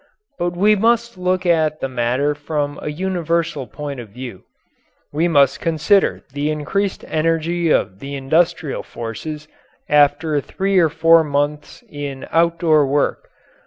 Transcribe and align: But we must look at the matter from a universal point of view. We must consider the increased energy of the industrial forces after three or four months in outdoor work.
But 0.39 0.57
we 0.57 0.75
must 0.75 1.15
look 1.15 1.45
at 1.45 1.79
the 1.79 1.87
matter 1.87 2.33
from 2.33 2.79
a 2.81 2.89
universal 2.89 3.67
point 3.67 3.99
of 3.99 4.09
view. 4.09 4.45
We 5.13 5.27
must 5.27 5.59
consider 5.61 6.23
the 6.33 6.49
increased 6.49 7.05
energy 7.07 7.69
of 7.69 7.99
the 7.99 8.15
industrial 8.15 8.81
forces 8.81 9.47
after 9.87 10.41
three 10.41 10.79
or 10.79 10.89
four 10.89 11.23
months 11.23 11.83
in 11.87 12.27
outdoor 12.31 12.83
work. 12.87 13.29